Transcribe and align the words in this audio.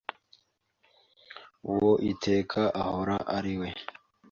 Uwo 1.71 1.91
iteka 2.11 2.61
ahora 2.81 3.15
ari 3.37 3.53
we 3.59 3.69